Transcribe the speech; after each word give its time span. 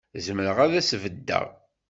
Zemreɣ 0.25 0.57
ad 0.65 0.73
as-beddeɣ. 0.79 1.45